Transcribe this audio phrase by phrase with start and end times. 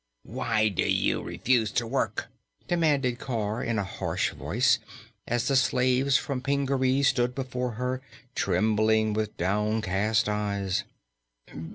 [0.25, 2.25] "Why do you refuse to work?"
[2.67, 4.79] demanded Cor in a harsh voice,
[5.27, 8.01] as the slaves from Pingaree stood before her,
[8.33, 10.85] trembling and with downcast eyes.